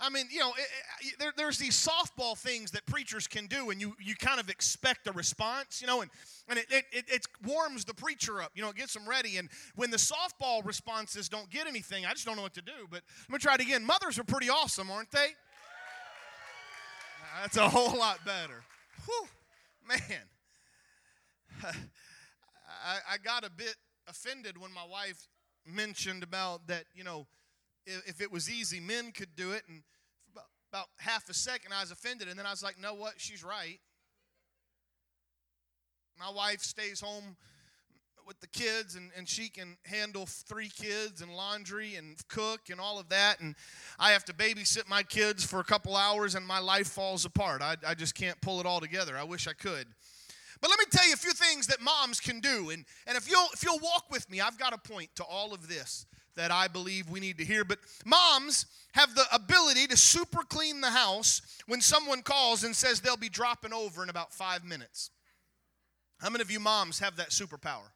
[0.00, 3.70] I mean, you know, it, it, there, there's these softball things that preachers can do,
[3.70, 6.10] and you, you kind of expect a response, you know, and,
[6.48, 9.38] and it, it, it warms the preacher up, you know, it gets them ready.
[9.38, 12.86] And when the softball responses don't get anything, I just don't know what to do.
[12.88, 13.84] But let me try it again.
[13.84, 15.28] Mothers are pretty awesome, aren't they?
[17.42, 18.62] That's a whole lot better.
[19.04, 19.28] Whew,
[19.88, 20.22] man.
[22.84, 23.74] I, I got a bit
[24.08, 25.26] offended when my wife
[25.66, 27.26] mentioned about that, you know,
[28.06, 29.62] if it was easy, men could do it.
[29.68, 29.82] And
[30.32, 32.28] about, about half a second, I was offended.
[32.28, 33.14] And then I was like, no, what?
[33.16, 33.80] She's right.
[36.18, 37.36] My wife stays home
[38.28, 42.78] with the kids and, and she can handle three kids and laundry and cook and
[42.78, 43.54] all of that and
[43.98, 47.62] i have to babysit my kids for a couple hours and my life falls apart
[47.62, 49.86] i, I just can't pull it all together i wish i could
[50.60, 53.30] but let me tell you a few things that moms can do and, and if
[53.30, 56.04] you'll if you'll walk with me i've got a point to all of this
[56.38, 57.64] that I believe we need to hear.
[57.64, 63.00] But moms have the ability to super clean the house when someone calls and says
[63.00, 65.10] they'll be dropping over in about five minutes.
[66.20, 67.90] How many of you moms have that superpower?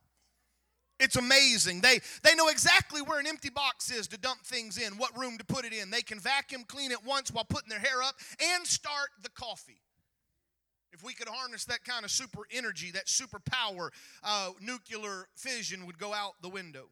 [0.98, 1.81] It's amazing.
[1.81, 5.38] They, they know exactly where an empty box is to dump things in, what room
[5.38, 5.91] to put it in.
[5.91, 8.16] They can vacuum clean it once while putting their hair up
[8.55, 9.81] and start the coffee.
[10.92, 13.91] If we could harness that kind of super energy, that super power,
[14.22, 16.88] uh, nuclear fission would go out the window.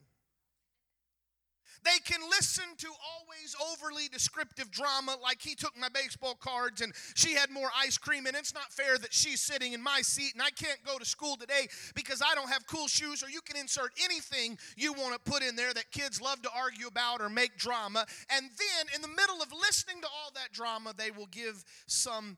[1.84, 6.92] They can listen to always overly descriptive drama, like he took my baseball cards and
[7.14, 10.34] she had more ice cream, and it's not fair that she's sitting in my seat
[10.34, 13.40] and I can't go to school today because I don't have cool shoes, or you
[13.40, 17.20] can insert anything you want to put in there that kids love to argue about
[17.20, 18.06] or make drama.
[18.30, 22.36] And then, in the middle of listening to all that drama, they will give some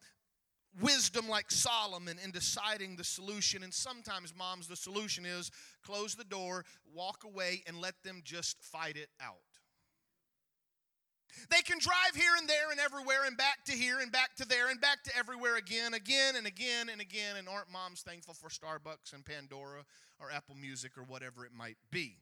[0.80, 3.62] wisdom like Solomon in deciding the solution.
[3.62, 5.50] And sometimes, moms, the solution is
[5.84, 6.64] close the door,
[6.94, 9.36] walk away, and let them just fight it out.
[11.50, 14.46] They can drive here and there and everywhere and back to here and back to
[14.46, 17.36] there and back to everywhere again, again and again and again.
[17.38, 19.84] And aren't moms thankful for Starbucks and Pandora
[20.20, 22.18] or Apple Music or whatever it might be?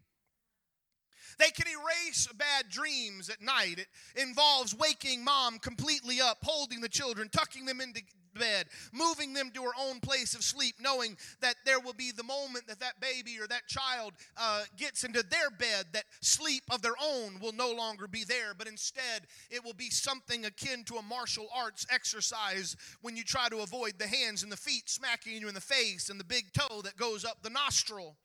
[1.38, 3.78] They can erase bad dreams at night.
[3.78, 3.88] It
[4.20, 8.02] involves waking mom completely up, holding the children, tucking them into
[8.34, 12.22] bed, moving them to her own place of sleep, knowing that there will be the
[12.22, 16.82] moment that that baby or that child uh, gets into their bed, that sleep of
[16.82, 20.96] their own will no longer be there, but instead it will be something akin to
[20.96, 25.40] a martial arts exercise when you try to avoid the hands and the feet smacking
[25.40, 28.16] you in the face and the big toe that goes up the nostril.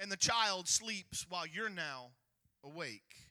[0.00, 2.10] And the child sleeps while you're now
[2.62, 3.27] awake.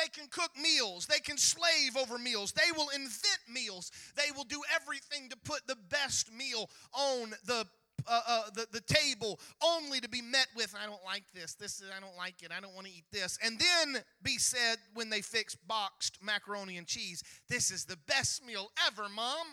[0.00, 1.06] They can cook meals.
[1.06, 2.52] They can slave over meals.
[2.52, 3.90] They will invent meals.
[4.16, 7.66] They will do everything to put the best meal on the
[8.08, 11.82] uh, uh, the, the table only to be met with, I don't like this, this
[11.82, 13.38] is, I don't like it, I don't want to eat this.
[13.44, 18.42] And then be said when they fix boxed macaroni and cheese, this is the best
[18.42, 19.46] meal ever, mom.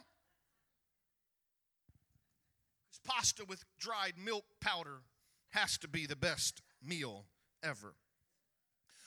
[3.05, 5.01] Pasta with dried milk powder
[5.49, 7.25] has to be the best meal
[7.63, 7.95] ever.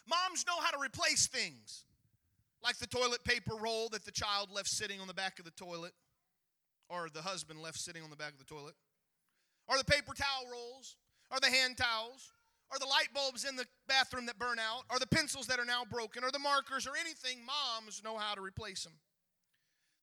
[0.08, 1.84] Moms know how to replace things,
[2.62, 5.50] like the toilet paper roll that the child left sitting on the back of the
[5.52, 5.92] toilet,
[6.88, 8.74] or the husband left sitting on the back of the toilet,
[9.68, 10.96] or the paper towel rolls,
[11.30, 12.32] or the hand towels,
[12.72, 15.64] or the light bulbs in the bathroom that burn out, or the pencils that are
[15.64, 17.38] now broken, or the markers, or anything.
[17.44, 18.94] Moms know how to replace them.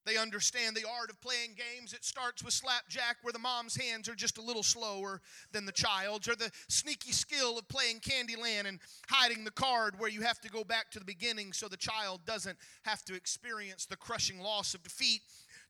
[0.06, 1.92] They understand the art of playing games.
[1.92, 5.20] It starts with slapjack, where the mom's hands are just a little slower
[5.52, 10.08] than the child's, or the sneaky skill of playing Candyland and hiding the card, where
[10.08, 13.84] you have to go back to the beginning so the child doesn't have to experience
[13.86, 15.20] the crushing loss of defeat.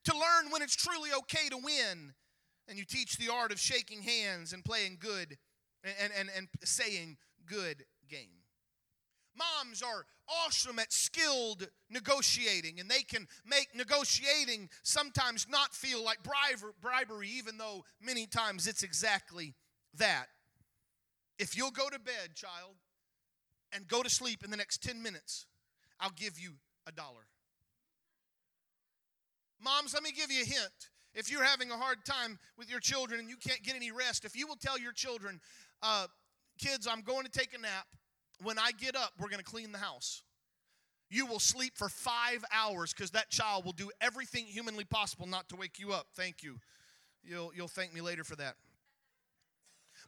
[0.05, 2.13] To learn when it's truly okay to win.
[2.67, 5.37] And you teach the art of shaking hands and playing good
[5.83, 8.38] and, and, and saying good game.
[9.35, 10.05] Moms are
[10.45, 17.57] awesome at skilled negotiating, and they can make negotiating sometimes not feel like bribery, even
[17.57, 19.55] though many times it's exactly
[19.97, 20.25] that.
[21.37, 22.75] If you'll go to bed, child,
[23.71, 25.45] and go to sleep in the next 10 minutes,
[25.99, 26.53] I'll give you
[26.87, 27.27] a dollar.
[29.63, 30.89] Moms, let me give you a hint.
[31.13, 34.25] If you're having a hard time with your children and you can't get any rest,
[34.25, 35.41] if you will tell your children,
[35.81, 36.07] uh,
[36.57, 37.87] kids, I'm going to take a nap,
[38.41, 40.23] when I get up, we're going to clean the house.
[41.09, 45.49] You will sleep for five hours because that child will do everything humanly possible not
[45.49, 46.07] to wake you up.
[46.15, 46.59] Thank you.
[47.23, 48.55] You'll, you'll thank me later for that.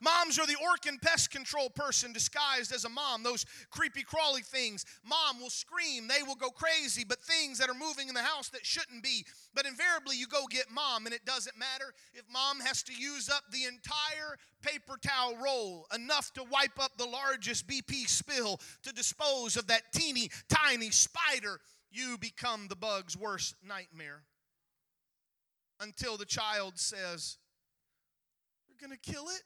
[0.02, 3.22] Moms are the Orkin pest control person disguised as a mom.
[3.22, 4.84] Those creepy crawly things.
[5.06, 8.50] Mom will scream, they will go crazy, but things that are moving in the house
[8.50, 9.24] that shouldn't be.
[9.54, 13.30] But invariably, you go get mom, and it doesn't matter if mom has to use
[13.30, 18.92] up the entire paper towel roll, enough to wipe up the largest BP spill to
[18.94, 21.60] dispose of that teeny tiny spider.
[21.92, 24.24] You become the bug's worst nightmare
[25.80, 27.38] until the child says,
[28.68, 29.44] You're going to kill it?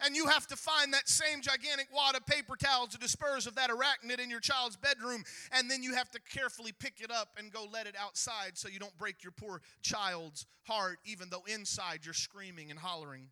[0.00, 3.54] And you have to find that same gigantic wad of paper towels to disperse of
[3.54, 5.24] that arachnid in your child's bedroom.
[5.52, 8.68] And then you have to carefully pick it up and go let it outside so
[8.68, 13.28] you don't break your poor child's heart, even though inside you're screaming and hollering.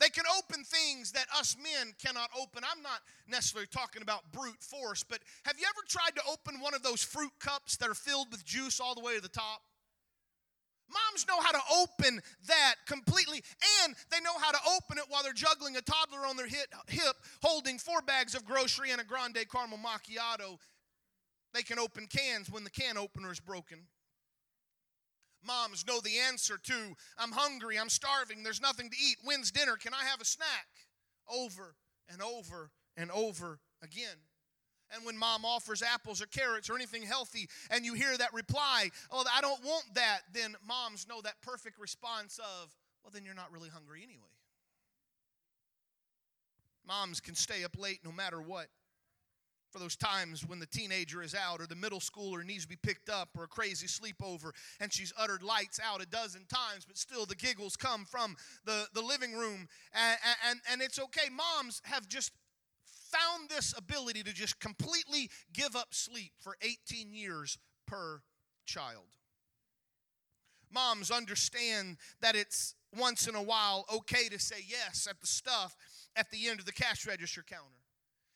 [0.00, 2.62] They can open things that us men cannot open.
[2.64, 6.74] I'm not necessarily talking about brute force, but have you ever tried to open one
[6.74, 9.62] of those fruit cups that are filled with juice all the way to the top?
[10.88, 13.42] Moms know how to open that completely,
[13.82, 17.16] and they know how to open it while they're juggling a toddler on their hip,
[17.42, 20.58] holding four bags of grocery and a grande caramel macchiato.
[21.52, 23.86] They can open cans when the can opener is broken.
[25.46, 29.18] Moms know the answer to I'm hungry, I'm starving, there's nothing to eat.
[29.24, 29.76] When's dinner?
[29.76, 30.66] Can I have a snack?
[31.28, 31.76] Over
[32.08, 34.16] and over and over again.
[34.92, 38.90] And when mom offers apples or carrots or anything healthy, and you hear that reply,
[39.10, 43.34] Oh, I don't want that, then moms know that perfect response of, Well, then you're
[43.34, 44.22] not really hungry anyway.
[46.86, 48.66] Moms can stay up late no matter what.
[49.70, 52.76] For those times when the teenager is out, or the middle schooler needs to be
[52.76, 56.96] picked up, or a crazy sleepover, and she's uttered lights out a dozen times, but
[56.96, 59.66] still the giggles come from the, the living room.
[59.92, 61.28] And, and, and it's okay.
[61.28, 62.30] Moms have just
[63.14, 68.20] found this ability to just completely give up sleep for 18 years per
[68.66, 69.18] child.
[70.72, 75.76] Moms understand that it's once in a while okay to say yes at the stuff
[76.16, 77.83] at the end of the cash register counter.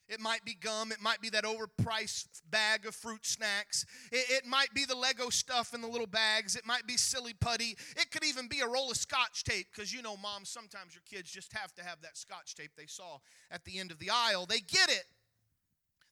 [0.09, 0.91] It might be gum.
[0.91, 3.85] It might be that overpriced bag of fruit snacks.
[4.11, 6.57] It, it, might be the Lego stuff in the little bags.
[6.57, 7.77] It might be silly putty.
[7.97, 11.03] It could even be a roll of scotch tape because you know, mom, sometimes your
[11.11, 13.19] kids just have to have that scotch tape they saw
[13.51, 14.47] at the end of the aisle.
[14.47, 15.05] They get it.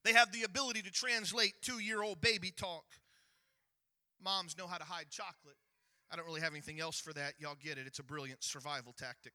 [0.05, 2.85] They have the ability to translate two year old baby talk.
[4.23, 5.57] Moms know how to hide chocolate.
[6.11, 7.35] I don't really have anything else for that.
[7.39, 7.87] Y'all get it.
[7.87, 9.33] It's a brilliant survival tactic.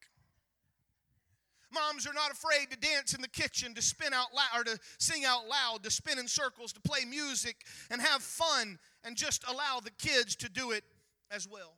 [1.72, 4.78] Moms are not afraid to dance in the kitchen, to spin out loud, or to
[4.98, 9.44] sing out loud, to spin in circles, to play music and have fun and just
[9.48, 10.84] allow the kids to do it
[11.30, 11.76] as well.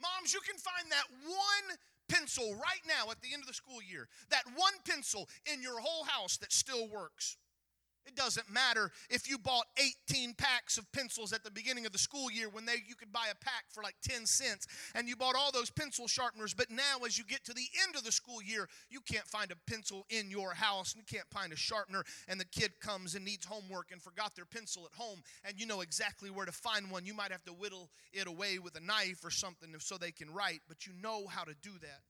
[0.00, 1.78] Moms, you can find that one
[2.08, 5.80] pencil right now at the end of the school year, that one pencil in your
[5.80, 7.36] whole house that still works.
[8.06, 9.66] It doesn't matter if you bought
[10.10, 13.12] 18 packs of pencils at the beginning of the school year when they, you could
[13.12, 16.70] buy a pack for like 10 cents and you bought all those pencil sharpeners, but
[16.70, 19.70] now as you get to the end of the school year, you can't find a
[19.70, 23.24] pencil in your house and you can't find a sharpener and the kid comes and
[23.24, 26.90] needs homework and forgot their pencil at home and you know exactly where to find
[26.90, 27.06] one.
[27.06, 30.32] You might have to whittle it away with a knife or something so they can
[30.32, 32.00] write, but you know how to do that.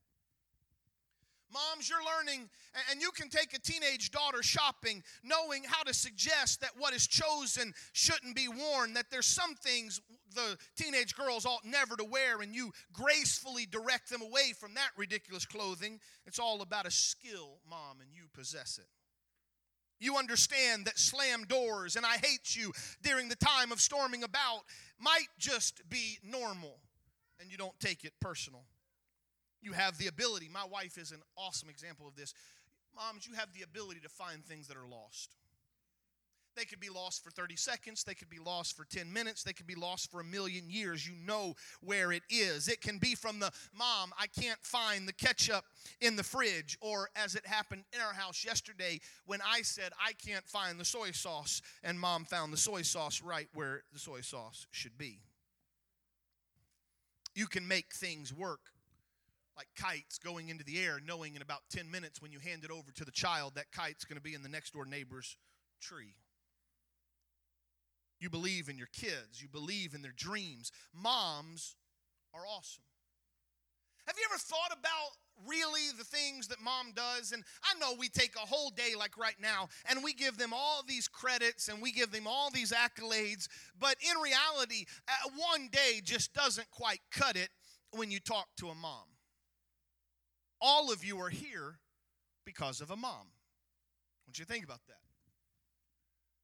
[1.55, 2.51] Moms, you're learning,
[2.91, 7.07] and you can take a teenage daughter shopping knowing how to suggest that what is
[7.07, 10.01] chosen shouldn't be worn, that there's some things
[10.35, 14.91] the teenage girls ought never to wear, and you gracefully direct them away from that
[14.97, 16.01] ridiculous clothing.
[16.27, 18.89] It's all about a skill, Mom, and you possess it.
[20.01, 22.73] You understand that slam doors and I hate you
[23.03, 24.63] during the time of storming about
[24.99, 26.81] might just be normal,
[27.41, 28.65] and you don't take it personal.
[29.65, 30.51] You have the ability.
[30.53, 32.35] My wife is an awesome example of this.
[32.95, 35.35] Moms, you have the ability to find things that are lost.
[36.55, 38.05] They could be lost for 30 seconds.
[38.05, 39.43] They could be lost for 10 minutes.
[39.43, 41.09] They could be lost for a million years.
[41.09, 42.69] You know where it is.
[42.69, 45.65] It can be from the mom, I can't find the ketchup
[46.03, 46.79] in the fridge.
[46.83, 50.85] Or as it happened in our house yesterday when I said, I can't find the
[50.85, 55.21] soy sauce, and mom found the soy sauce right where the soy sauce should be.
[57.35, 58.61] You can make things work
[59.57, 62.71] like kites going into the air, knowing in about 10 minutes when you hand it
[62.71, 65.37] over to the child, that kite's going to be in the next door neighbor's
[65.81, 66.15] tree.
[68.19, 70.73] You believe in your kids, you believe in their dreams.
[70.93, 71.77] Moms
[72.33, 72.85] are awesome.
[74.07, 77.33] Have you ever thought about really the things that mom does?
[77.33, 80.53] And I know we take a whole day like right now and we give them
[80.53, 85.69] all these credits and we give them all these accolades, but in reality, uh, one
[85.73, 87.49] day just doesn't quite cut it
[87.93, 89.14] when you talk to a mom
[90.61, 91.79] all of you are here
[92.45, 93.27] because of a mom.
[93.27, 94.99] I want you think about that.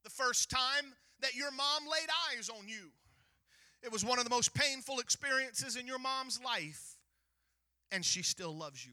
[0.04, 2.90] The first time that your mom laid eyes on you,
[3.82, 6.96] it was one of the most painful experiences in your mom's life,
[7.90, 8.92] and she still loves you.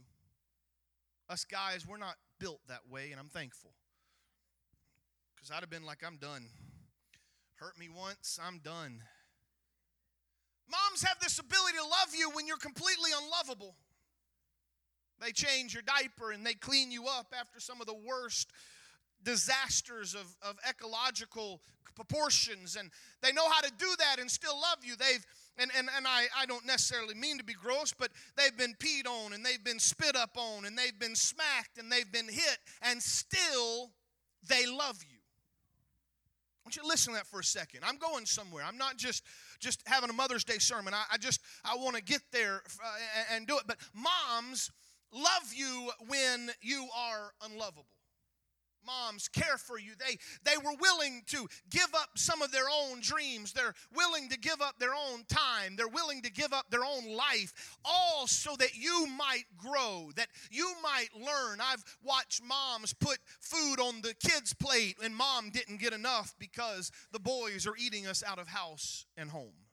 [1.29, 3.71] Us guys, we're not built that way, and I'm thankful.
[5.35, 6.45] Because I'd have been like, I'm done.
[7.55, 9.01] Hurt me once, I'm done.
[10.69, 13.75] Moms have this ability to love you when you're completely unlovable.
[15.19, 18.51] They change your diaper and they clean you up after some of the worst
[19.23, 21.61] disasters of, of ecological
[21.95, 25.25] proportions and they know how to do that and still love you they've
[25.57, 29.07] and, and, and I, I don't necessarily mean to be gross but they've been peed
[29.07, 32.59] on and they've been spit up on and they've been smacked and they've been hit
[32.83, 33.89] and still
[34.47, 37.79] they love you I want you to listen to that for a second.
[37.85, 38.61] I'm going somewhere.
[38.67, 39.23] I'm not just
[39.57, 40.93] just having a Mother's Day sermon.
[40.93, 43.63] I, I just I want to get there uh, and, and do it.
[43.65, 44.69] But moms
[45.13, 47.85] love you when you are unlovable
[48.87, 49.91] moms care for you.
[49.99, 53.53] They, they were willing to give up some of their own dreams.
[53.53, 55.75] They're willing to give up their own time.
[55.75, 60.29] They're willing to give up their own life, all so that you might grow, that
[60.49, 61.59] you might learn.
[61.61, 66.91] I've watched moms put food on the kids' plate, and mom didn't get enough because
[67.11, 69.66] the boys are eating us out of house and home.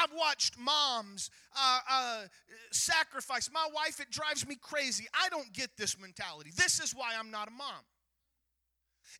[0.00, 2.22] I've watched moms uh, uh,
[2.70, 3.50] sacrifice.
[3.52, 5.06] My wife, it drives me crazy.
[5.14, 6.50] I don't get this mentality.
[6.56, 7.84] This is why I'm not a mom.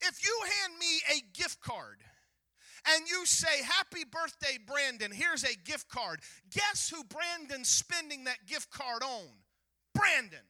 [0.02, 1.99] If you hand me a gift card
[2.93, 8.47] and you say, Happy birthday, Brandon, here's a gift card, guess who Brandon's spending that
[8.47, 9.28] gift card on?
[9.95, 10.45] Brandon.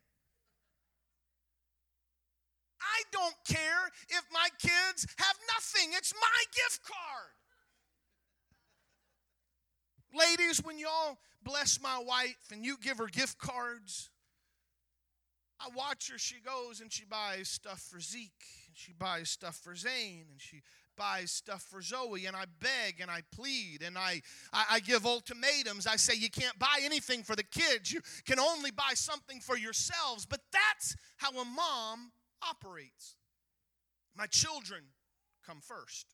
[2.80, 7.32] I don't care if my kids have nothing, it's my gift card.
[10.14, 14.10] Ladies, when y'all bless my wife and you give her gift cards,
[15.60, 19.56] I watch her, she goes and she buys stuff for Zeke and she buys stuff
[19.56, 20.62] for Zane and she
[20.96, 25.06] buys stuff for Zoe and I beg and I plead and I, I, I, give
[25.06, 25.86] ultimatums.
[25.86, 29.56] I say, You can't buy anything for the kids, you can only buy something for
[29.56, 30.26] yourselves.
[30.26, 32.12] But that's how a mom
[32.48, 33.16] operates.
[34.16, 34.82] My children
[35.46, 36.13] come first.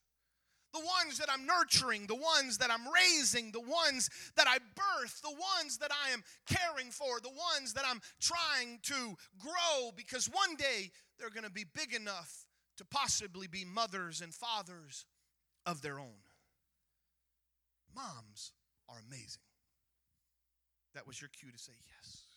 [0.73, 5.21] The ones that I'm nurturing, the ones that I'm raising, the ones that I birth,
[5.21, 10.27] the ones that I am caring for, the ones that I'm trying to grow because
[10.27, 12.45] one day they're going to be big enough
[12.77, 15.05] to possibly be mothers and fathers
[15.65, 16.23] of their own.
[17.93, 18.53] Moms
[18.87, 19.43] are amazing.
[20.93, 22.30] That was your cue to say yes.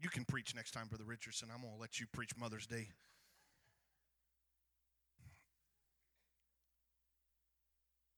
[0.00, 1.48] You can preach next time, Brother Richardson.
[1.52, 2.88] I'm going to let you preach Mother's Day.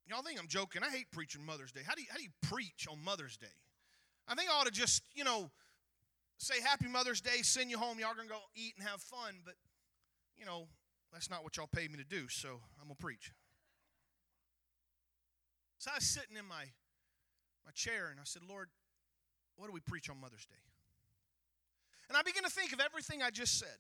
[0.06, 0.82] Y'all think I'm joking?
[0.82, 1.82] I hate preaching Mother's Day.
[1.86, 3.46] How do you, how do you preach on Mother's Day?
[4.26, 5.50] I think I ought to just, you know,
[6.38, 9.54] say Happy Mother's Day, send you home, y'all gonna go eat and have fun, but
[10.36, 10.66] you know,
[11.12, 13.32] that's not what y'all paid me to do, so I'm gonna preach.
[15.78, 16.64] So I was sitting in my
[17.64, 18.68] my chair and I said, Lord,
[19.56, 20.62] what do we preach on Mother's Day?
[22.10, 23.78] And I begin to think of everything I just said.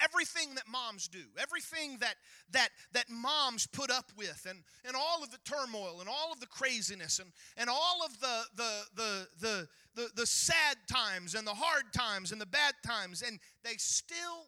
[0.00, 1.24] Everything that moms do.
[1.36, 2.14] Everything that
[2.52, 6.38] that that moms put up with and and all of the turmoil and all of
[6.38, 11.44] the craziness and and all of the the the the the, the sad times and
[11.44, 13.22] the hard times and the bad times.
[13.26, 14.46] And they still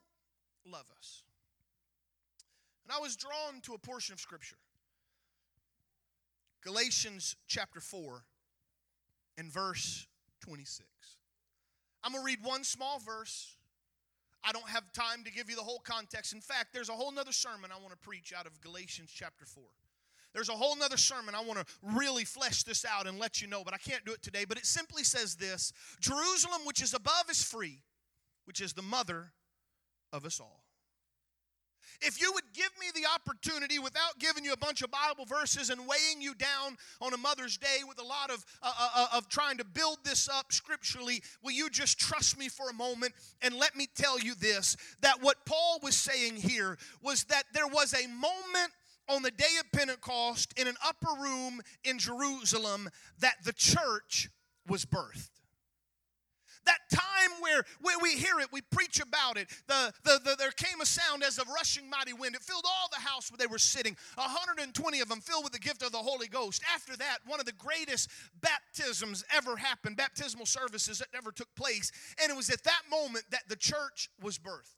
[0.65, 1.25] love us.
[2.85, 4.59] And i was drawn to a portion of scripture.
[6.63, 8.23] Galatians chapter 4
[9.37, 10.07] and verse
[10.43, 10.87] 26
[12.03, 13.57] i'm going to read one small verse
[14.43, 16.33] I don't have time to give you the whole context.
[16.33, 19.45] In fact, there's a whole nother sermon I want to preach out of Galatians chapter
[19.45, 19.63] 4.
[20.33, 23.49] There's a whole nother sermon I want to really flesh this out and let you
[23.49, 24.45] know, but I can't do it today.
[24.49, 27.83] But it simply says this Jerusalem, which is above, is free,
[28.45, 29.33] which is the mother
[30.13, 30.63] of us all.
[32.01, 35.71] If you would give me the opportunity without giving you a bunch of Bible verses
[35.71, 39.07] and weighing you down on a Mother's Day with a lot of, uh, uh, uh,
[39.17, 43.13] of trying to build this up scripturally, will you just trust me for a moment
[43.43, 47.69] and let me tell you this that what Paul was saying here was that there
[47.69, 48.73] was a moment
[49.09, 54.31] on the day of Pentecost in an upper room in Jerusalem that the church
[54.69, 55.40] was birthed.
[56.67, 59.49] That time where, where we hear it, we preach about it.
[59.67, 62.35] The, the, the, there came a sound as of rushing mighty wind.
[62.35, 63.97] It filled all the house where they were sitting.
[64.17, 66.63] 120 of them filled with the gift of the Holy Ghost.
[66.75, 71.91] After that, one of the greatest baptisms ever happened, baptismal services that never took place.
[72.23, 74.77] And it was at that moment that the church was birthed.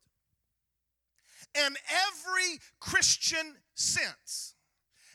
[1.54, 4.54] And every Christian since,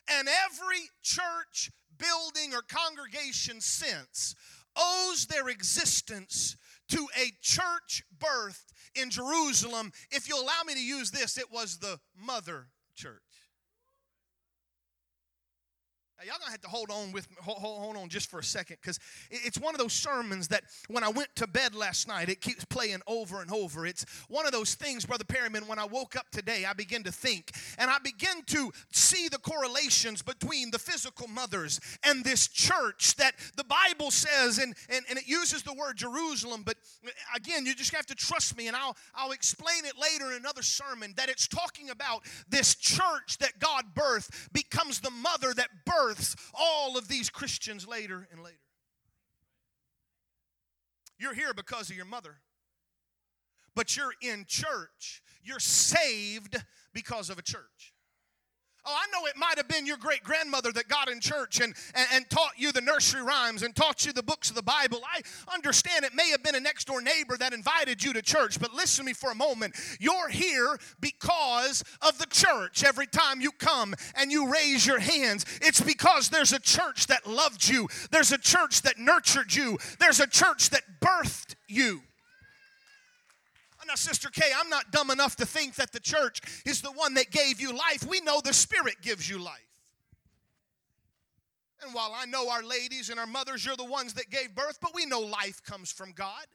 [0.10, 4.36] and every church, building, or congregation since
[4.78, 6.56] owes their existence
[6.90, 9.92] to a church birthed in Jerusalem.
[10.12, 13.22] If you'll allow me to use this, it was the mother church.
[16.18, 18.78] Now, y'all gonna have to hold on with hold, hold on just for a second,
[18.82, 22.42] because it's one of those sermons that when I went to bed last night, it
[22.42, 23.86] keeps playing over and over.
[23.86, 27.12] It's one of those things, Brother Perryman, when I woke up today, I begin to
[27.12, 33.16] think and I begin to see the correlations between the physical mothers and this church
[33.18, 36.78] that the Bible says, and, and, and it uses the word Jerusalem, but
[37.36, 40.64] again, you just have to trust me, and I'll, I'll explain it later in another
[40.64, 46.07] sermon, that it's talking about this church that God birthed becomes the mother that birthed
[46.54, 48.58] all of these Christians later and later.
[51.20, 52.38] You're here because of your mother,
[53.76, 55.22] but you're in church.
[55.44, 57.94] You're saved because of a church.
[58.90, 61.76] Oh, I know it might have been your great grandmother that got in church and,
[61.94, 65.02] and, and, taught you the nursery rhymes and taught you the books of the Bible.
[65.04, 65.22] I
[65.54, 68.74] understand it may have been a next door neighbor that invited you to church, but
[68.74, 69.76] listen to me for a moment.
[70.00, 72.84] You're here because of the church.
[72.84, 77.28] Every time you come and you raise your hands, it's because there's a church that
[77.28, 82.02] loved you, there's a church that nurtured you, there's a church that birthed you.
[83.88, 87.14] Now, Sister Kay, I'm not dumb enough to think that the church is the one
[87.14, 88.06] that gave you life.
[88.08, 89.62] We know the Spirit gives you life.
[91.82, 94.80] And while I know our ladies and our mothers, you're the ones that gave birth,
[94.82, 96.46] but we know life comes from God.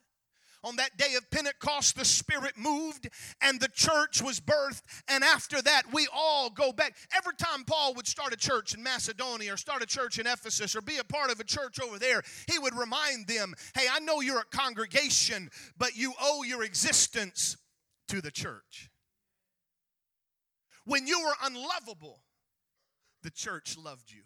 [0.64, 3.08] On that day of Pentecost, the Spirit moved
[3.40, 4.82] and the church was birthed.
[5.08, 6.94] And after that, we all go back.
[7.16, 10.76] Every time Paul would start a church in Macedonia or start a church in Ephesus
[10.76, 13.98] or be a part of a church over there, he would remind them hey, I
[14.00, 17.56] know you're a congregation, but you owe your existence
[18.08, 18.90] to the church.
[20.84, 22.22] When you were unlovable,
[23.22, 24.22] the church loved you.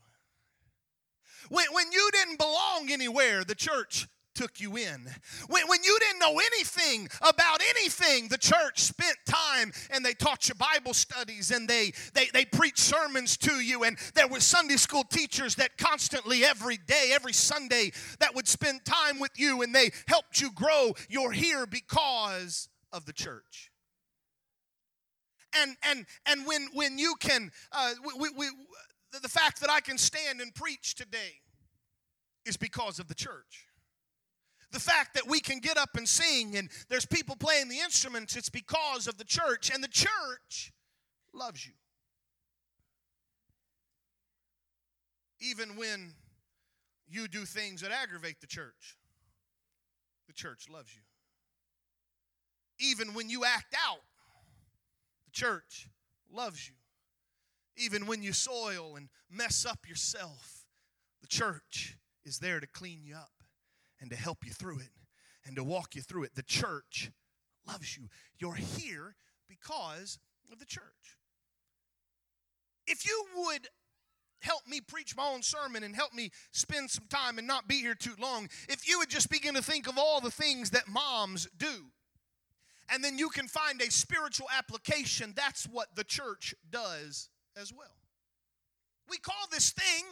[1.48, 5.10] When, when you didn't belong anywhere, the church took you in.
[5.48, 10.48] When, when you didn't know anything about anything, the church spent time and they taught
[10.48, 13.84] you Bible studies and they, they, they preached sermons to you.
[13.84, 18.84] And there were Sunday school teachers that constantly, every day, every Sunday, that would spend
[18.84, 20.92] time with you and they helped you grow.
[21.08, 23.70] You're here because of the church.
[25.56, 28.46] And, and, and when, when you can, uh, we, we,
[29.22, 31.40] the fact that I can stand and preach today
[32.44, 33.65] is because of the church
[34.76, 38.36] the fact that we can get up and sing and there's people playing the instruments,
[38.36, 40.70] it's because of the church, and the church
[41.32, 41.72] loves you.
[45.40, 46.12] Even when
[47.08, 48.98] you do things that aggravate the church,
[50.26, 51.00] the church loves you.
[52.78, 54.02] Even when you act out,
[55.24, 55.88] the church
[56.30, 56.74] loves you.
[57.82, 60.66] Even when you soil and mess up yourself,
[61.22, 63.35] the church is there to clean you up
[64.00, 64.90] and to help you through it
[65.44, 66.34] and to walk you through it.
[66.34, 67.10] The church
[67.66, 68.08] loves you.
[68.38, 69.16] You're here
[69.48, 70.18] because
[70.52, 71.18] of the church.
[72.86, 73.68] If you would
[74.40, 77.80] help me preach my own sermon and help me spend some time and not be
[77.80, 80.88] here too long, if you would just begin to think of all the things that
[80.88, 81.86] moms do,
[82.88, 87.28] and then you can find a spiritual application, that's what the church does
[87.60, 87.96] as well.
[89.08, 90.04] We call this thing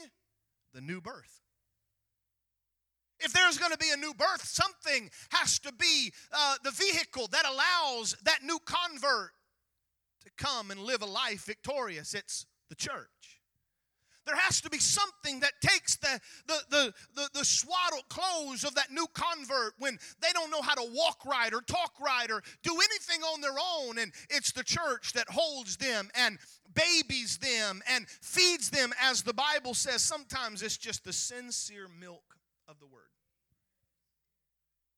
[0.73, 1.44] the new birth.
[3.21, 7.29] If there's going to be a new birth, something has to be uh, the vehicle
[7.29, 9.31] that allows that new convert
[10.25, 12.15] to come and live a life victorious.
[12.15, 13.09] It's the church.
[14.27, 18.75] There has to be something that takes the, the, the, the, the swaddled clothes of
[18.75, 22.43] that new convert when they don't know how to walk right or talk right or
[22.63, 23.99] do anything on their own.
[23.99, 26.39] And it's the church that holds them and
[26.75, 30.03] babies them and feeds them, as the Bible says.
[30.03, 32.34] Sometimes it's just the sincere milk
[32.75, 33.03] of the word.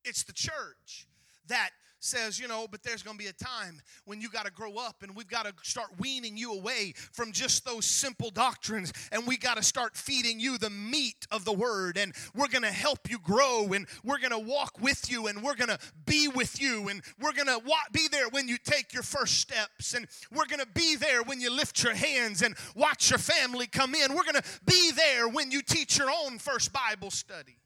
[0.04, 1.06] It's the church
[1.48, 1.70] that
[2.06, 4.76] says, you know, but there's going to be a time when you got to grow
[4.76, 9.26] up and we've got to start weaning you away from just those simple doctrines and
[9.26, 12.70] we got to start feeding you the meat of the word and we're going to
[12.70, 16.28] help you grow and we're going to walk with you and we're going to be
[16.28, 17.60] with you and we're going to
[17.92, 21.40] be there when you take your first steps and we're going to be there when
[21.40, 24.14] you lift your hands and watch your family come in.
[24.14, 27.56] We're going to be there when you teach your own first Bible study.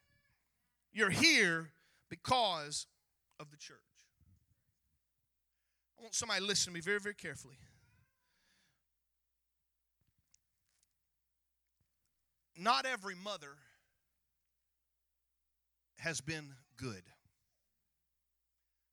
[0.92, 1.70] You're here
[2.08, 2.86] because
[3.38, 3.76] of the church.
[5.98, 7.56] I want somebody to listen to me very, very carefully.
[12.56, 13.56] Not every mother
[15.96, 17.02] has been good.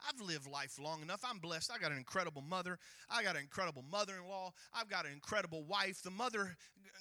[0.07, 1.21] I've lived life long enough.
[1.23, 1.71] I'm blessed.
[1.73, 2.79] I got an incredible mother.
[3.09, 4.53] I got an incredible mother in law.
[4.73, 6.01] I've got an incredible wife.
[6.01, 6.55] The mother,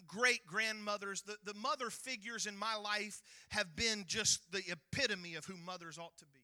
[0.07, 5.45] great grandmothers, the, the mother figures in my life have been just the epitome of
[5.45, 6.41] who mothers ought to be.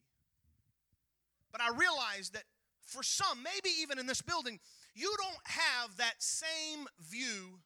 [1.51, 2.43] But I realize that
[2.85, 4.59] for some, maybe even in this building,
[4.93, 7.59] you don't have that same view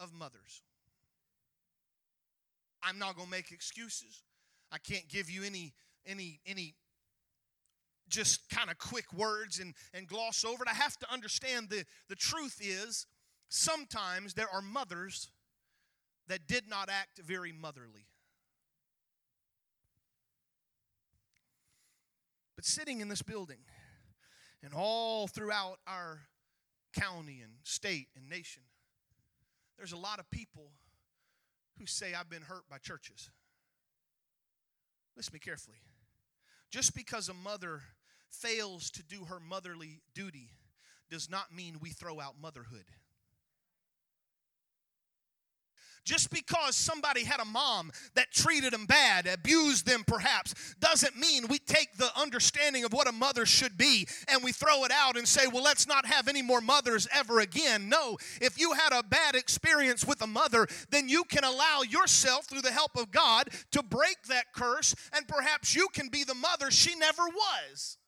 [0.00, 0.62] of mothers.
[2.82, 4.22] I'm not going to make excuses.
[4.70, 5.74] I can't give you any
[6.06, 6.74] any any
[8.08, 10.68] just kind of quick words and, and gloss over it.
[10.70, 13.06] I have to understand the, the truth is
[13.48, 15.30] sometimes there are mothers
[16.28, 18.06] that did not act very motherly.
[22.56, 23.58] But sitting in this building
[24.62, 26.20] and all throughout our
[26.98, 28.62] county and state and nation,
[29.76, 30.70] there's a lot of people
[31.78, 33.30] who say, I've been hurt by churches.
[35.16, 35.76] Listen to me carefully.
[36.70, 37.82] Just because a mother
[38.40, 40.50] fails to do her motherly duty
[41.10, 42.84] does not mean we throw out motherhood.
[46.06, 51.48] Just because somebody had a mom that treated them bad, abused them perhaps, doesn't mean
[51.48, 55.16] we take the understanding of what a mother should be and we throw it out
[55.16, 57.88] and say, well, let's not have any more mothers ever again.
[57.88, 62.46] No, if you had a bad experience with a mother, then you can allow yourself,
[62.46, 66.34] through the help of God, to break that curse and perhaps you can be the
[66.34, 67.98] mother she never was.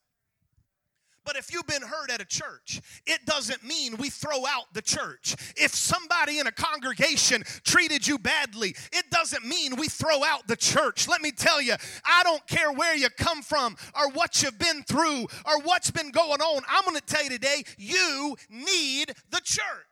[1.29, 4.81] But if you've been hurt at a church, it doesn't mean we throw out the
[4.81, 5.35] church.
[5.55, 10.55] If somebody in a congregation treated you badly, it doesn't mean we throw out the
[10.55, 11.07] church.
[11.07, 14.81] Let me tell you, I don't care where you come from or what you've been
[14.81, 16.63] through or what's been going on.
[16.67, 19.88] I'm going to tell you today, you need the church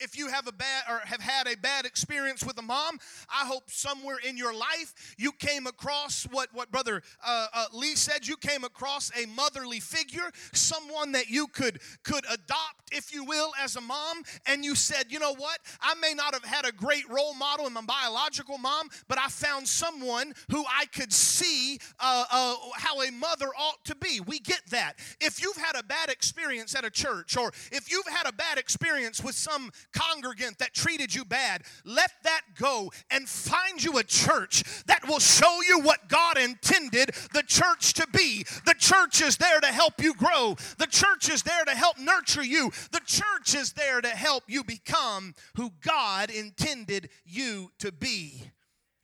[0.00, 2.98] if you have a bad or have had a bad experience with a mom
[3.30, 7.94] i hope somewhere in your life you came across what what brother uh, uh, lee
[7.94, 8.26] said.
[8.26, 13.52] You came across a motherly figure someone that you could could adopt if you will
[13.60, 15.58] as a mom and you said you know what?
[15.80, 19.28] I may not have had a great role model in my biological mom but i
[19.28, 24.20] found someone who i could see uh, uh how a mother ought to be.
[24.20, 24.94] We get that.
[25.20, 28.58] If you've had a bad experience at a church or if you've had a bad
[28.58, 34.04] experience with some congregant that treated you bad, let that go and find you a
[34.04, 38.44] church that will show you what God intended the church to be.
[38.66, 42.44] The church is there to help you grow, the church is there to help nurture
[42.44, 48.42] you, the church is there to help you become who God intended you to be.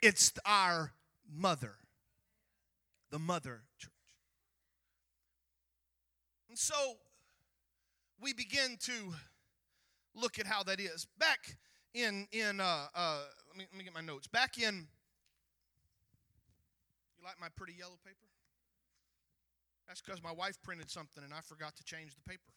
[0.02, 0.92] It's our
[1.34, 1.76] mother,
[3.10, 3.90] the mother church.
[6.48, 6.74] And so
[8.20, 8.92] we begin to
[10.14, 11.06] look at how that is.
[11.18, 11.56] Back
[11.92, 14.26] in in uh, uh, let me let me get my notes.
[14.26, 14.86] Back in
[17.18, 18.26] you like my pretty yellow paper?
[19.86, 22.52] That's because my wife printed something and I forgot to change the paper.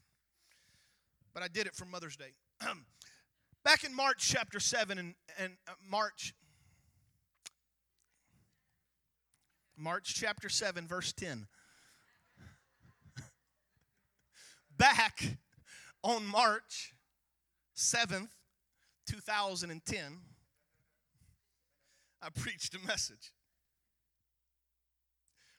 [1.33, 2.33] But I did it for Mother's Day.
[3.63, 6.33] Back in March chapter 7 and, and uh, March
[9.75, 11.47] March chapter 7 verse 10.
[14.77, 15.37] Back
[16.03, 16.93] on March
[17.77, 18.29] 7th,
[19.07, 20.19] 2010,
[22.21, 23.31] I preached a message.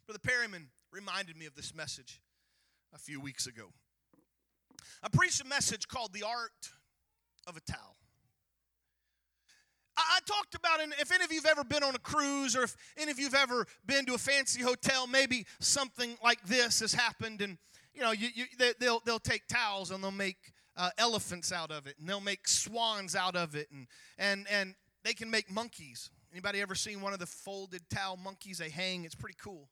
[0.07, 2.21] Brother Perryman reminded me of this message
[2.93, 3.69] a few weeks ago.
[5.03, 6.73] I preached a message called The Art
[7.47, 7.97] of a Towel.
[9.97, 12.77] I talked about, and if any of you've ever been on a cruise or if
[12.97, 17.43] any of you've ever been to a fancy hotel, maybe something like this has happened,
[17.43, 17.59] and
[17.95, 21.71] you know, you, you, they, will they'll take towels and they'll make uh, elephants out
[21.71, 23.87] of it, and they'll make swans out of it, and
[24.17, 26.11] and and they can make monkeys.
[26.33, 29.05] Anybody ever seen one of the folded towel monkeys they hang?
[29.05, 29.69] It's pretty cool.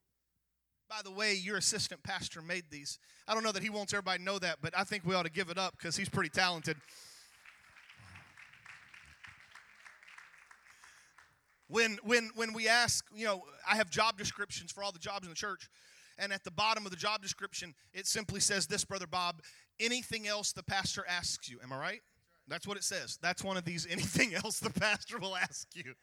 [0.88, 2.98] By the way, your assistant pastor made these.
[3.26, 5.24] I don't know that he wants everybody to know that, but I think we ought
[5.24, 6.76] to give it up because he's pretty talented.
[11.68, 15.24] When, when, when we ask, you know, I have job descriptions for all the jobs
[15.24, 15.68] in the church,
[16.18, 19.42] and at the bottom of the job description, it simply says this, Brother Bob,
[19.80, 21.58] anything else the pastor asks you.
[21.62, 22.02] Am I right?
[22.48, 23.18] That's what it says.
[23.20, 25.94] That's one of these anything else the pastor will ask you.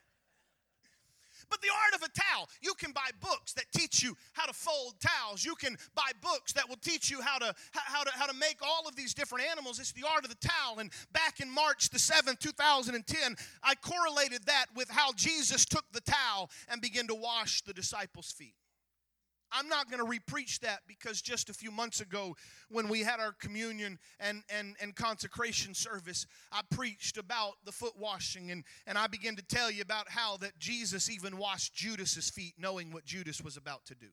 [1.50, 4.54] But the art of a towel, you can buy books that teach you how to
[4.54, 5.44] fold towels.
[5.44, 8.58] You can buy books that will teach you how to how to how to make
[8.62, 9.80] all of these different animals.
[9.80, 10.80] It's the art of the towel.
[10.80, 16.02] And back in March the 7th, 2010, I correlated that with how Jesus took the
[16.02, 18.56] towel and began to wash the disciples' feet.
[19.54, 22.36] I'm not going to repreach that because just a few months ago,
[22.70, 27.94] when we had our communion and, and, and consecration service, I preached about the foot
[27.98, 32.30] washing and, and I began to tell you about how that Jesus even washed Judas's
[32.32, 34.08] feet, knowing what Judas was about to do.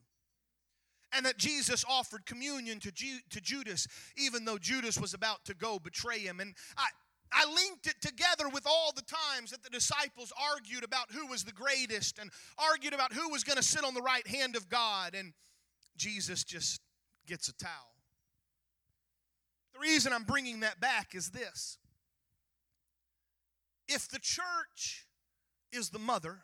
[1.13, 5.53] And that Jesus offered communion to, Ju- to Judas, even though Judas was about to
[5.53, 6.39] go betray him.
[6.39, 6.85] And I,
[7.31, 11.43] I linked it together with all the times that the disciples argued about who was
[11.43, 14.67] the greatest and argued about who was going to sit on the right hand of
[14.69, 15.33] God, and
[15.95, 16.81] Jesus just
[17.25, 17.95] gets a towel.
[19.73, 21.77] The reason I'm bringing that back is this
[23.87, 25.07] if the church
[25.71, 26.39] is the mother.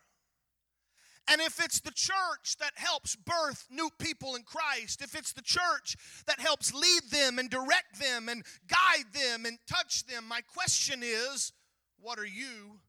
[1.30, 5.42] And if it's the church that helps birth new people in Christ, if it's the
[5.42, 10.40] church that helps lead them and direct them and guide them and touch them, my
[10.42, 11.52] question is
[12.00, 12.80] what are you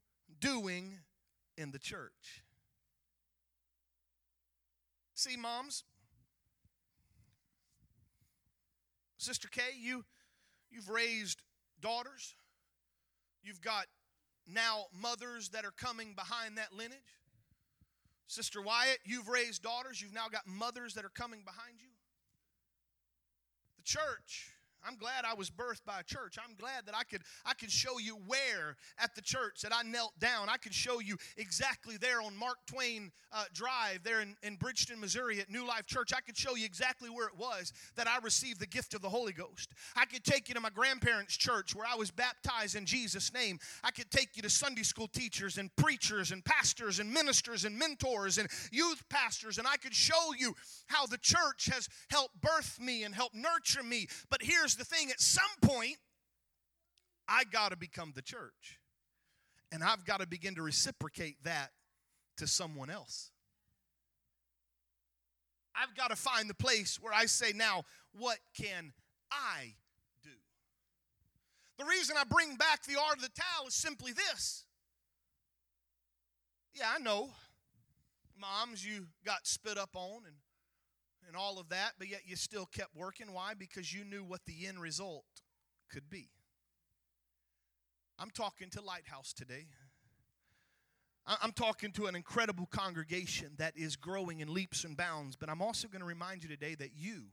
[0.41, 0.99] doing
[1.57, 2.45] in the church?
[5.15, 5.83] See, moms,
[9.17, 10.05] Sister Kay, you,
[10.71, 11.43] you've raised
[11.81, 12.37] daughters.
[13.43, 13.87] You've got
[14.47, 17.18] now mothers that are coming behind that lineage.
[18.29, 20.01] Sister Wyatt, you've raised daughters.
[20.01, 21.89] You've now got mothers that are coming behind you.
[23.79, 24.53] The church
[24.87, 26.37] I'm glad I was birthed by a church.
[26.39, 29.83] I'm glad that I could I could show you where at the church that I
[29.83, 30.49] knelt down.
[30.49, 35.01] I could show you exactly there on Mark Twain uh, Drive there in, in Bridgeton,
[35.01, 36.13] Missouri at New Life Church.
[36.15, 39.09] I could show you exactly where it was that I received the gift of the
[39.09, 39.73] Holy Ghost.
[39.97, 43.59] I could take you to my grandparents' church where I was baptized in Jesus' name.
[43.85, 47.79] I could take you to Sunday school teachers and preachers and pastors and ministers and
[47.79, 50.55] mentors and youth pastors, and I could show you
[50.87, 54.07] how the church has helped birth me and help nurture me.
[54.31, 55.97] But here's the thing at some point,
[57.29, 58.79] I got to become the church.
[59.71, 61.71] And I've got to begin to reciprocate that
[62.39, 63.31] to someone else.
[65.75, 68.93] I've got to find the place where I say, now, what can
[69.31, 69.75] I
[70.23, 70.31] do?
[71.79, 74.65] The reason I bring back the art of the towel is simply this.
[76.75, 77.31] Yeah, I know.
[78.41, 80.35] Moms, you got spit up on and
[81.27, 83.33] and all of that, but yet you still kept working.
[83.33, 83.55] Why?
[83.55, 85.25] Because you knew what the end result
[85.91, 86.31] could be.
[88.19, 89.67] I'm talking to Lighthouse today.
[91.43, 95.61] I'm talking to an incredible congregation that is growing in leaps and bounds, but I'm
[95.61, 97.25] also going to remind you today that you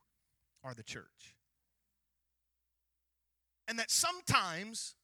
[0.65, 1.35] are the church.
[3.67, 4.95] And that sometimes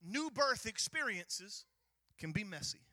[0.00, 1.64] new birth experiences
[2.16, 2.85] can be messy.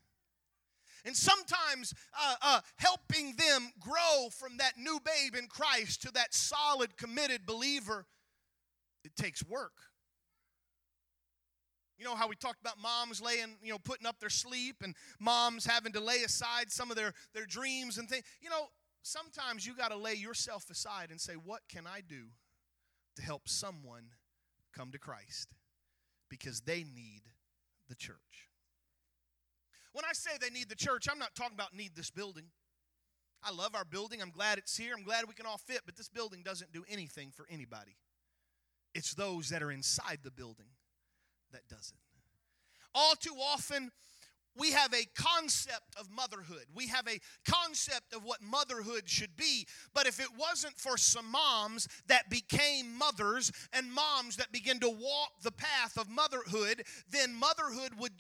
[1.06, 6.34] And sometimes uh, uh, helping them grow from that new babe in Christ to that
[6.34, 8.06] solid, committed believer,
[9.04, 9.74] it takes work.
[11.98, 14.96] You know how we talked about moms laying, you know, putting up their sleep and
[15.20, 18.24] moms having to lay aside some of their, their dreams and things.
[18.42, 18.70] You know,
[19.04, 22.26] sometimes you got to lay yourself aside and say, what can I do
[23.16, 24.06] to help someone
[24.76, 25.54] come to Christ?
[26.30, 27.22] Because they need
[27.90, 28.50] the church.
[29.94, 32.46] When I say they need the church, I'm not talking about need this building.
[33.44, 34.22] I love our building.
[34.22, 34.94] I'm glad it's here.
[34.98, 37.98] I'm glad we can all fit, but this building doesn't do anything for anybody.
[38.96, 40.68] It's those that are inside the building
[41.52, 42.00] that does it.
[42.96, 43.92] All too often,
[44.58, 46.66] we have a concept of motherhood.
[46.74, 49.68] We have a concept of what motherhood should be.
[49.94, 54.90] But if it wasn't for some moms that became mothers and moms that begin to
[54.90, 58.12] walk the path of motherhood, then motherhood would,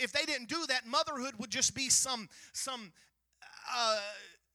[0.00, 2.92] if they didn't do that, motherhood would just be some, some,
[3.76, 3.98] uh,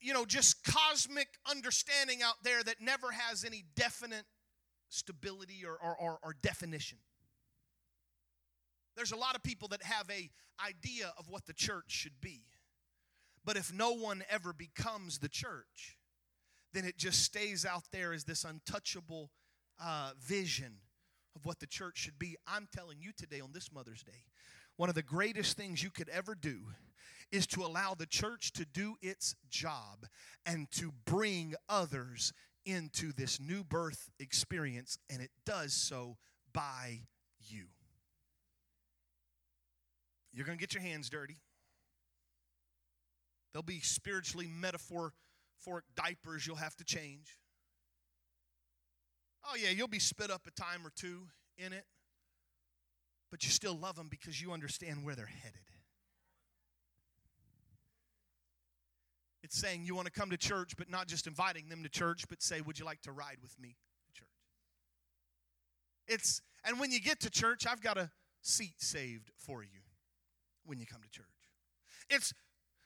[0.01, 4.25] you know, just cosmic understanding out there that never has any definite
[4.89, 6.97] stability or, or, or, or definition.
[8.95, 10.29] There's a lot of people that have a
[10.63, 12.41] idea of what the church should be.
[13.45, 15.97] But if no one ever becomes the church,
[16.73, 19.31] then it just stays out there as this untouchable
[19.83, 20.77] uh, vision
[21.35, 22.37] of what the church should be.
[22.47, 24.25] I'm telling you today on this Mother's Day,
[24.77, 26.59] one of the greatest things you could ever do
[27.31, 30.05] is to allow the church to do its job
[30.45, 32.31] and to bring others
[32.65, 36.17] into this new birth experience, and it does so
[36.53, 37.01] by
[37.39, 37.65] you.
[40.33, 41.37] You're going to get your hands dirty.
[43.53, 45.13] There'll be spiritually metaphoric
[45.95, 47.37] diapers you'll have to change.
[49.45, 51.85] Oh, yeah, you'll be spit up a time or two in it,
[53.29, 55.59] but you still love them because you understand where they're headed.
[59.43, 62.23] It's saying you want to come to church, but not just inviting them to church,
[62.29, 63.75] but say, Would you like to ride with me
[64.07, 64.29] to church?
[66.07, 68.09] It's, and when you get to church, I've got a
[68.41, 69.82] seat saved for you
[70.65, 71.25] when you come to church.
[72.09, 72.33] It's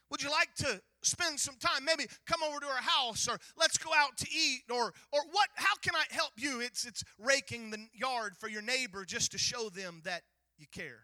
[0.09, 3.77] would you like to spend some time maybe come over to our house or let's
[3.77, 6.61] go out to eat or or what how can I help you?
[6.61, 10.23] It's it's raking the yard for your neighbor just to show them that
[10.57, 11.01] you care.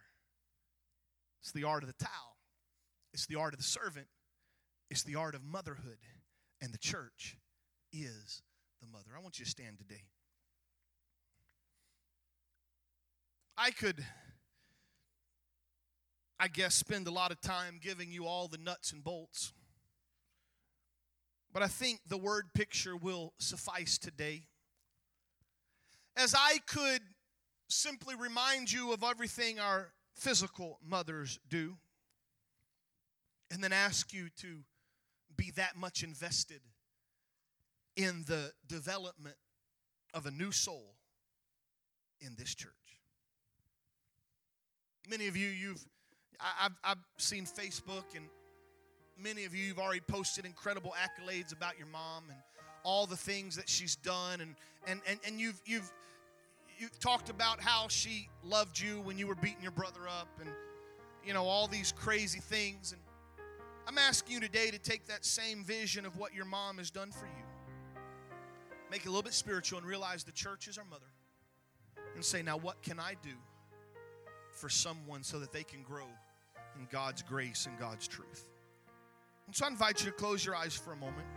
[1.42, 2.38] It's the art of the towel.
[3.14, 4.08] It's the art of the servant.
[4.90, 5.98] It's the art of motherhood
[6.62, 7.38] and the church
[7.92, 8.42] is
[8.82, 9.12] the mother.
[9.18, 10.04] I want you to stand today.
[13.58, 14.04] I could
[16.44, 19.54] I guess, spend a lot of time giving you all the nuts and bolts.
[21.54, 24.42] But I think the word picture will suffice today.
[26.18, 27.00] As I could
[27.70, 31.78] simply remind you of everything our physical mothers do,
[33.50, 34.66] and then ask you to
[35.38, 36.60] be that much invested
[37.96, 39.38] in the development
[40.14, 40.96] of a new soul
[42.20, 42.74] in this church.
[45.10, 45.86] Many of you, you've,
[46.40, 48.26] I, have I've seen Facebook, and
[49.22, 52.38] many of you, you've already posted incredible accolades about your mom and
[52.84, 54.56] all the things that she's done, and
[54.88, 55.92] and and, and you've you've
[56.78, 60.50] you've talked about how she loved you when you were beating your brother up, and
[61.26, 62.92] you know all these crazy things.
[62.92, 63.02] And
[63.88, 67.12] I'm asking you today to take that same vision of what your mom has done
[67.12, 67.44] for you,
[68.90, 71.06] make it a little bit spiritual, and realize the church is our mother,
[72.16, 73.36] and say, now what can I do
[74.54, 76.08] for someone so that they can grow
[76.78, 78.50] in God's grace and God's truth?
[79.48, 81.28] And so I invite you to close your eyes for a moment.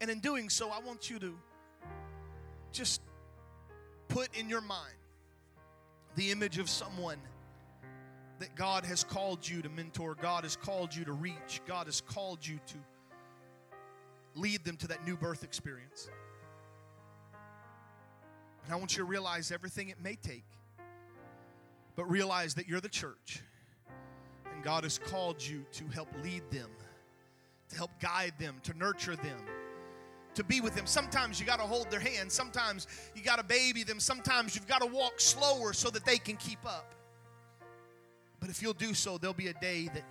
[0.00, 1.34] And in doing so, I want you to
[2.72, 3.02] just
[4.08, 4.94] put in your mind
[6.16, 7.18] the image of someone
[8.38, 12.00] that God has called you to mentor, God has called you to reach, God has
[12.00, 12.76] called you to
[14.34, 16.08] lead them to that new birth experience.
[18.64, 20.44] And I want you to realize everything it may take,
[21.96, 23.42] but realize that you're the church
[24.52, 26.70] and God has called you to help lead them,
[27.70, 29.40] to help guide them, to nurture them
[30.34, 30.86] to be with them.
[30.86, 32.30] Sometimes you got to hold their hand.
[32.30, 34.00] Sometimes you got to baby them.
[34.00, 36.94] Sometimes you've got to walk slower so that they can keep up.
[38.38, 40.04] But if you'll do so, there'll be a day that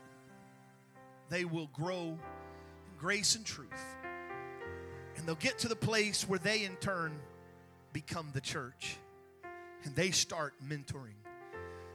[1.29, 3.67] they will grow in grace and truth.
[5.15, 7.19] And they'll get to the place where they, in turn,
[7.93, 8.97] become the church
[9.83, 11.15] and they start mentoring.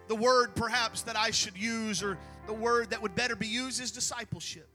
[0.09, 3.81] The word perhaps that I should use, or the word that would better be used,
[3.81, 4.69] is discipleship,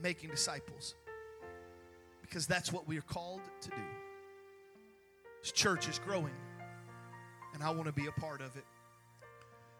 [0.00, 0.94] making disciples
[2.28, 3.76] because that's what we are called to do.
[5.42, 6.34] This church is growing,
[7.54, 8.64] and I want to be a part of it.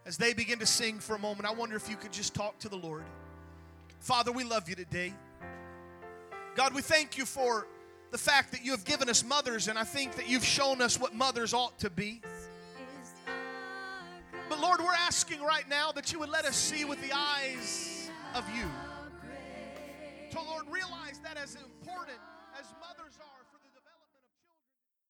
[0.05, 2.57] As they begin to sing for a moment, I wonder if you could just talk
[2.59, 3.03] to the Lord.
[3.99, 5.13] Father, we love you today.
[6.55, 7.67] God, we thank you for
[8.11, 10.99] the fact that you have given us mothers, and I think that you've shown us
[10.99, 12.21] what mothers ought to be.
[14.49, 18.09] But Lord, we're asking right now that you would let us see with the eyes
[18.33, 18.65] of you.
[20.31, 22.17] So, Lord, realize that as important